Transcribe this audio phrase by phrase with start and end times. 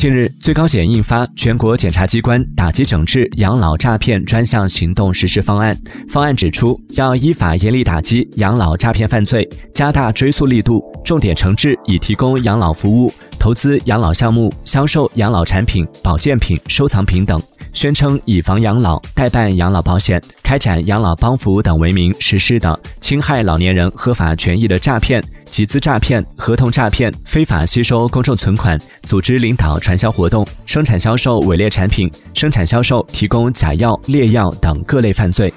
[0.00, 5.76] 近日，最高检印发《全国检察机关打击整治养老诈骗专项行动实施方案》。
[6.10, 17.38] 方案指出，要依法严厉打击养老诈骗犯罪，加大追诉力度，重点惩治以提供养老服务、投资养老项目、销售养老产品、保健品、收藏品等，
[17.74, 25.22] 宣称以房养老、代办养老保险、开展养老帮扶等为名实施的侵害老年人合法权益的诈骗。
[25.50, 35.52] 集资诈骗、合同诈骗、非法吸收公众存款、组织领导传销活动、生产销售伪劣产品、生产销售提供假药、劣药等各类犯罪。